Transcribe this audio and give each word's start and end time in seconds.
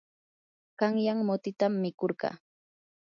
qanyan 0.79 1.19
mutitam 1.27 1.73
mikurqaa. 1.83 2.35